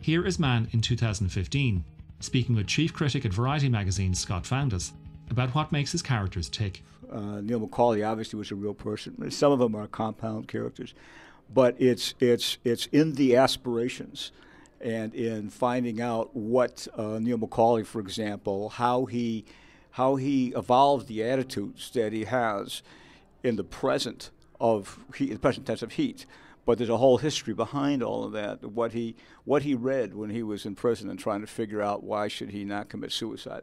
Here 0.00 0.24
is 0.24 0.38
Mann 0.38 0.68
in 0.70 0.80
2015, 0.80 1.84
speaking 2.20 2.54
with 2.54 2.68
chief 2.68 2.92
critic 2.92 3.24
at 3.24 3.32
Variety 3.32 3.68
magazine 3.68 4.14
Scott 4.14 4.46
Foundas 4.46 4.92
about 5.30 5.52
what 5.52 5.72
makes 5.72 5.90
his 5.90 6.00
characters 6.00 6.48
tick. 6.48 6.84
Uh, 7.10 7.40
Neil 7.40 7.58
McCauley 7.58 8.08
obviously 8.08 8.38
was 8.38 8.52
a 8.52 8.54
real 8.54 8.72
person. 8.72 9.28
Some 9.32 9.50
of 9.50 9.58
them 9.58 9.74
are 9.74 9.88
compound 9.88 10.46
characters, 10.46 10.94
but 11.52 11.74
it's 11.80 12.14
it's 12.20 12.58
it's 12.62 12.86
in 12.92 13.14
the 13.14 13.34
aspirations 13.34 14.30
and 14.80 15.12
in 15.12 15.50
finding 15.50 16.00
out 16.00 16.36
what 16.36 16.86
uh, 16.96 17.18
Neil 17.20 17.38
McCauley, 17.38 17.84
for 17.84 17.98
example, 17.98 18.68
how 18.68 19.06
he 19.06 19.44
how 19.90 20.14
he 20.14 20.52
evolved 20.54 21.08
the 21.08 21.24
attitudes 21.24 21.90
that 21.94 22.12
he 22.12 22.26
has 22.26 22.82
in 23.42 23.56
the 23.56 23.64
present 23.64 24.30
of 24.60 24.98
heat, 25.14 25.32
the 25.32 25.38
present 25.38 25.66
tense 25.66 25.82
of 25.82 25.92
heat. 25.92 26.26
But 26.64 26.78
there's 26.78 26.90
a 26.90 26.96
whole 26.96 27.18
history 27.18 27.54
behind 27.54 28.02
all 28.02 28.24
of 28.24 28.32
that. 28.32 28.64
What 28.64 28.92
he 28.92 29.14
what 29.44 29.62
he 29.62 29.74
read 29.74 30.14
when 30.14 30.30
he 30.30 30.42
was 30.42 30.66
in 30.66 30.74
prison 30.74 31.08
and 31.08 31.18
trying 31.18 31.40
to 31.40 31.46
figure 31.46 31.80
out 31.80 32.02
why 32.02 32.28
should 32.28 32.50
he 32.50 32.64
not 32.64 32.88
commit 32.88 33.12
suicide, 33.12 33.62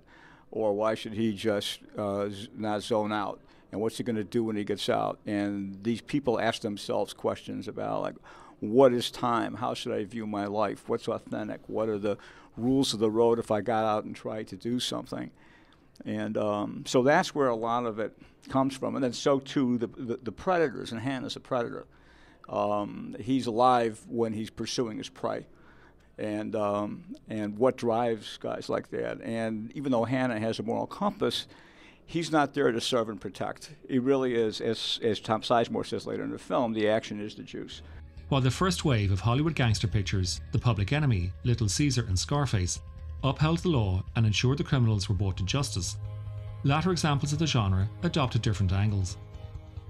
or 0.51 0.73
why 0.73 0.95
should 0.95 1.13
he 1.13 1.33
just 1.33 1.79
uh, 1.97 2.29
not 2.55 2.81
zone 2.81 3.11
out, 3.11 3.41
and 3.71 3.81
what's 3.81 3.97
he 3.97 4.03
going 4.03 4.15
to 4.15 4.23
do 4.23 4.43
when 4.43 4.55
he 4.55 4.63
gets 4.63 4.87
out? 4.87 5.19
And 5.25 5.83
these 5.83 5.99
people 5.99 6.39
ask 6.39 6.61
themselves 6.61 7.13
questions 7.13 7.67
about 7.67 8.01
like 8.01 8.15
what 8.63 8.93
is 8.93 9.11
time? 9.11 9.55
How 9.55 9.73
should 9.73 9.91
I 9.91 10.05
view 10.05 10.25
my 10.25 10.45
life? 10.45 10.87
What's 10.87 11.09
authentic? 11.09 11.59
What 11.67 11.89
are 11.89 11.99
the 11.99 12.17
rules 12.55 12.93
of 12.93 13.01
the 13.01 13.11
road 13.11 13.37
if 13.37 13.51
I 13.51 13.59
got 13.59 13.83
out 13.83 14.05
and 14.05 14.15
tried 14.15 14.47
to 14.47 14.55
do 14.55 14.79
something? 14.79 15.31
And 16.05 16.37
um, 16.37 16.83
so 16.85 17.03
that's 17.03 17.33
where 17.33 17.47
a 17.47 17.55
lot 17.55 17.85
of 17.85 17.99
it 17.99 18.17
comes 18.49 18.75
from. 18.75 18.95
And 18.95 19.03
then 19.03 19.13
so 19.13 19.39
too 19.39 19.77
the, 19.77 19.87
the, 19.87 20.19
the 20.21 20.31
predators, 20.31 20.91
and 20.91 20.99
Hanna's 20.99 21.35
a 21.35 21.39
predator. 21.39 21.85
Um, 22.49 23.15
he's 23.19 23.47
alive 23.47 24.01
when 24.09 24.33
he's 24.33 24.49
pursuing 24.49 24.97
his 24.97 25.09
prey. 25.09 25.45
And, 26.17 26.55
um, 26.55 27.15
and 27.27 27.57
what 27.57 27.77
drives 27.77 28.37
guys 28.37 28.69
like 28.69 28.89
that. 28.91 29.21
And 29.21 29.71
even 29.75 29.91
though 29.91 30.03
Hanna 30.03 30.39
has 30.39 30.59
a 30.59 30.63
moral 30.63 30.85
compass, 30.85 31.47
he's 32.05 32.31
not 32.31 32.53
there 32.53 32.71
to 32.71 32.81
serve 32.81 33.09
and 33.09 33.19
protect. 33.19 33.71
He 33.89 33.97
really 33.97 34.35
is, 34.35 34.61
as, 34.61 34.99
as 35.01 35.19
Tom 35.19 35.41
Sizemore 35.41 35.85
says 35.85 36.05
later 36.05 36.23
in 36.23 36.31
the 36.31 36.37
film, 36.37 36.73
the 36.73 36.87
action 36.89 37.19
is 37.19 37.35
the 37.35 37.43
juice. 37.43 37.81
While 38.29 38.41
the 38.41 38.51
first 38.51 38.85
wave 38.85 39.11
of 39.11 39.21
Hollywood 39.21 39.55
gangster 39.55 39.87
pictures, 39.87 40.41
The 40.51 40.59
Public 40.59 40.93
Enemy, 40.93 41.31
Little 41.43 41.69
Caesar, 41.69 42.05
and 42.07 42.17
Scarface, 42.17 42.79
upheld 43.23 43.59
the 43.59 43.69
law 43.69 44.03
and 44.15 44.25
ensured 44.25 44.57
the 44.57 44.63
criminals 44.63 45.07
were 45.07 45.15
brought 45.15 45.37
to 45.37 45.43
justice, 45.43 45.97
latter 46.63 46.91
examples 46.91 47.33
of 47.33 47.39
the 47.39 47.47
genre 47.47 47.87
adopted 48.03 48.41
different 48.41 48.71
angles. 48.71 49.17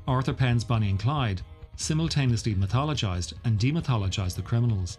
Arthur 0.08 0.34
Penn's 0.34 0.64
Bonnie 0.64 0.90
and 0.90 1.00
Clyde 1.00 1.42
simultaneously 1.76 2.56
mythologized 2.56 3.34
and 3.46 3.60
demythologized 3.60 4.36
the 4.36 4.42
criminals. 4.42 4.98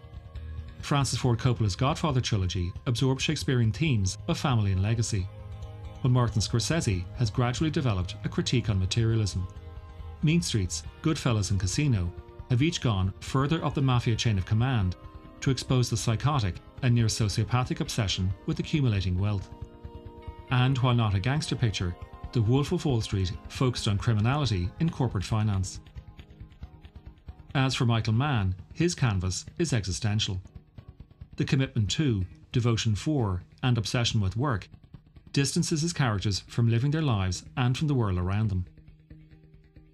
Francis 0.81 1.19
Ford 1.19 1.39
Coppola's 1.39 1.75
Godfather 1.75 2.21
trilogy 2.21 2.71
absorbed 2.85 3.21
Shakespearean 3.21 3.71
themes 3.71 4.17
of 4.27 4.37
family 4.37 4.71
and 4.71 4.81
legacy, 4.81 5.27
while 6.01 6.11
Martin 6.11 6.41
Scorsese 6.41 7.05
has 7.17 7.29
gradually 7.29 7.69
developed 7.69 8.15
a 8.23 8.29
critique 8.29 8.69
on 8.69 8.79
materialism. 8.79 9.47
Mean 10.21 10.41
Streets, 10.41 10.83
Goodfellas, 11.01 11.51
and 11.51 11.59
Casino 11.59 12.11
have 12.49 12.61
each 12.61 12.81
gone 12.81 13.13
further 13.19 13.63
up 13.63 13.73
the 13.73 13.81
mafia 13.81 14.15
chain 14.15 14.37
of 14.37 14.45
command 14.45 14.95
to 15.45 15.51
expose 15.51 15.91
the 15.91 15.95
psychotic 15.95 16.55
and 16.81 16.95
near 16.95 17.05
sociopathic 17.05 17.79
obsession 17.79 18.33
with 18.47 18.57
accumulating 18.57 19.15
wealth. 19.15 19.51
And 20.49 20.75
while 20.79 20.95
not 20.95 21.13
a 21.13 21.19
gangster 21.19 21.55
picture, 21.55 21.95
The 22.31 22.41
Wolf 22.41 22.71
of 22.71 22.83
Wall 22.83 22.99
Street 22.99 23.31
focused 23.47 23.87
on 23.87 23.99
criminality 23.99 24.71
in 24.79 24.89
corporate 24.89 25.23
finance. 25.23 25.81
As 27.53 27.75
for 27.75 27.85
Michael 27.85 28.13
Mann, 28.13 28.55
his 28.73 28.95
canvas 28.95 29.45
is 29.59 29.71
existential. 29.71 30.41
The 31.35 31.45
commitment 31.45 31.91
to, 31.91 32.25
devotion 32.51 32.95
for, 32.95 33.43
and 33.61 33.77
obsession 33.77 34.21
with 34.21 34.35
work 34.35 34.67
distances 35.31 35.83
his 35.83 35.93
characters 35.93 36.39
from 36.47 36.71
living 36.71 36.89
their 36.89 37.03
lives 37.03 37.45
and 37.55 37.77
from 37.77 37.87
the 37.87 37.93
world 37.93 38.17
around 38.17 38.49
them. 38.49 38.65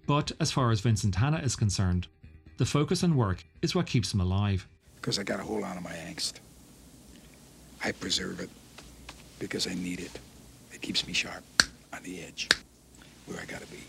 But 0.06 0.32
as 0.40 0.50
far 0.50 0.70
as 0.70 0.80
Vincent 0.80 1.16
Hanna 1.16 1.40
is 1.40 1.56
concerned, 1.56 2.06
the 2.56 2.64
focus 2.64 3.04
on 3.04 3.16
work 3.16 3.44
is 3.60 3.74
what 3.74 3.84
keeps 3.84 4.14
him 4.14 4.20
alive. 4.22 4.66
Because 5.02 5.18
I 5.18 5.24
got 5.24 5.40
a 5.40 5.42
whole 5.42 5.60
lot 5.60 5.76
of 5.76 5.82
my 5.82 5.90
angst. 5.90 6.34
I 7.82 7.90
preserve 7.90 8.38
it 8.38 8.48
because 9.40 9.66
I 9.66 9.74
need 9.74 9.98
it. 9.98 10.16
It 10.72 10.80
keeps 10.80 11.04
me 11.08 11.12
sharp, 11.12 11.42
on 11.92 12.04
the 12.04 12.22
edge, 12.22 12.48
where 13.26 13.40
I 13.40 13.44
got 13.46 13.60
to 13.60 13.66
be. 13.66 13.82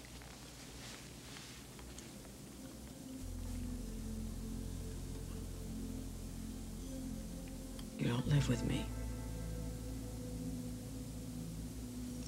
You 7.99 8.07
don't 8.07 8.27
live 8.27 8.49
with 8.49 8.65
me. 8.65 8.83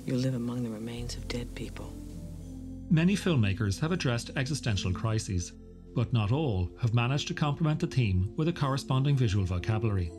You 0.06 0.16
live 0.16 0.36
among 0.36 0.62
the 0.62 0.70
remains 0.70 1.16
of 1.16 1.28
dead 1.28 1.56
people. 1.56 1.92
Many 2.92 3.16
filmmakers 3.16 3.80
have 3.80 3.92
addressed 3.92 4.30
existential 4.36 4.94
crises, 4.94 5.54
but 5.96 6.14
not 6.14 6.32
all 6.32 6.70
have 6.80 6.94
managed 6.94 7.28
to 7.30 7.34
complement 7.34 7.80
the 7.80 7.88
theme 7.88 8.32
with 8.36 8.50
a 8.50 8.54
corresponding 8.54 9.16
visual 9.16 9.46
vocabulary. 9.46 10.12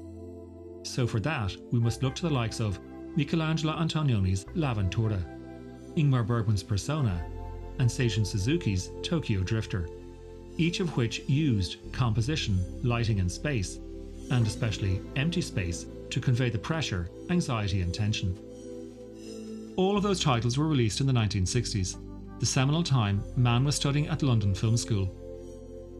So 0.82 1.06
for 1.06 1.20
that, 1.20 1.54
we 1.70 1.78
must 1.78 2.02
look 2.02 2.14
to 2.16 2.22
the 2.22 2.34
likes 2.34 2.60
of 2.60 2.80
Michelangelo 3.14 3.74
Antonioni's 3.74 4.46
L'Avventura, 4.54 5.22
Ingmar 5.96 6.26
Bergman's 6.26 6.62
Persona, 6.62 7.24
and 7.78 7.88
Seijun 7.88 8.26
Suzuki's 8.26 8.90
Tokyo 9.02 9.42
Drifter, 9.42 9.88
each 10.56 10.80
of 10.80 10.96
which 10.96 11.28
used 11.28 11.76
composition, 11.92 12.58
lighting, 12.82 13.20
and 13.20 13.30
space, 13.30 13.78
and 14.30 14.46
especially 14.46 15.00
empty 15.16 15.42
space, 15.42 15.86
to 16.10 16.20
convey 16.20 16.48
the 16.48 16.58
pressure, 16.58 17.10
anxiety, 17.30 17.82
and 17.82 17.92
tension. 17.92 18.38
All 19.76 19.96
of 19.96 20.02
those 20.02 20.20
titles 20.20 20.56
were 20.56 20.68
released 20.68 21.00
in 21.00 21.06
the 21.06 21.12
1960s, 21.12 21.96
the 22.38 22.46
seminal 22.46 22.82
time 22.82 23.22
Mann 23.36 23.64
was 23.64 23.74
studying 23.74 24.08
at 24.08 24.22
London 24.22 24.54
Film 24.54 24.76
School. 24.76 25.14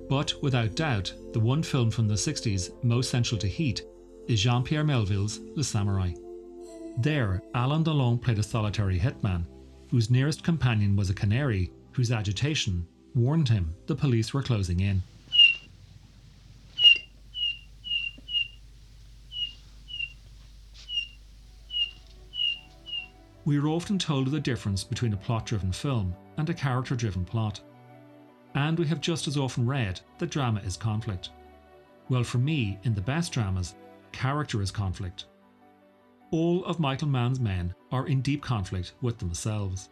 But 0.08 0.34
without 0.40 0.76
doubt, 0.76 1.12
the 1.32 1.40
one 1.40 1.62
film 1.62 1.90
from 1.90 2.06
the 2.06 2.14
60s 2.14 2.70
most 2.84 3.10
central 3.10 3.40
to 3.40 3.48
Heat 3.48 3.82
is 4.28 4.40
Jean 4.40 4.62
Pierre 4.62 4.84
Melville's 4.84 5.40
Le 5.56 5.62
Samouraï. 5.62 6.16
There, 6.98 7.42
Alain 7.54 7.82
Delon 7.82 8.20
played 8.22 8.38
a 8.38 8.42
solitary 8.42 8.98
hitman, 8.98 9.44
whose 9.90 10.10
nearest 10.10 10.44
companion 10.44 10.94
was 10.94 11.10
a 11.10 11.14
canary 11.14 11.72
whose 11.92 12.12
agitation 12.12 12.86
warned 13.14 13.48
him 13.48 13.74
the 13.86 13.94
police 13.94 14.32
were 14.32 14.42
closing 14.42 14.80
in. 14.80 15.02
We 23.44 23.58
are 23.58 23.68
often 23.68 23.98
told 23.98 24.26
of 24.26 24.32
the 24.32 24.40
difference 24.40 24.82
between 24.84 25.12
a 25.12 25.16
plot 25.16 25.46
driven 25.46 25.72
film 25.72 26.14
and 26.36 26.48
a 26.50 26.54
character 26.54 26.96
driven 26.96 27.24
plot. 27.24 27.60
And 28.56 28.78
we 28.78 28.86
have 28.86 29.02
just 29.02 29.28
as 29.28 29.36
often 29.36 29.66
read 29.66 30.00
that 30.18 30.30
drama 30.30 30.60
is 30.64 30.76
conflict. 30.76 31.28
Well, 32.08 32.24
for 32.24 32.38
me, 32.38 32.78
in 32.84 32.94
the 32.94 33.00
best 33.02 33.32
dramas, 33.32 33.74
character 34.12 34.62
is 34.62 34.70
conflict. 34.70 35.26
All 36.30 36.64
of 36.64 36.80
Michael 36.80 37.08
Mann's 37.08 37.38
men 37.38 37.74
are 37.92 38.08
in 38.08 38.22
deep 38.22 38.42
conflict 38.42 38.94
with 39.02 39.18
themselves. 39.18 39.90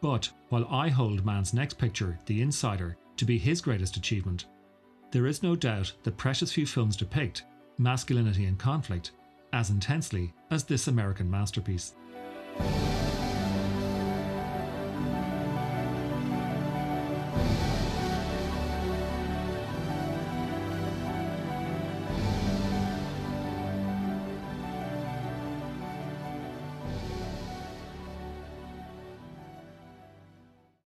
But 0.00 0.30
while 0.50 0.66
I 0.68 0.88
hold 0.88 1.24
Mann's 1.24 1.54
next 1.54 1.78
picture, 1.78 2.18
The 2.26 2.42
Insider, 2.42 2.96
to 3.16 3.24
be 3.24 3.38
his 3.38 3.60
greatest 3.60 3.96
achievement, 3.96 4.44
there 5.10 5.26
is 5.26 5.42
no 5.42 5.56
doubt 5.56 5.92
that 6.02 6.16
precious 6.18 6.52
few 6.52 6.66
films 6.66 6.96
depict 6.96 7.44
masculinity 7.78 8.44
and 8.44 8.58
conflict 8.58 9.12
as 9.52 9.70
intensely 9.70 10.34
as 10.50 10.62
this 10.62 10.88
American 10.88 11.28
masterpiece. 11.30 11.94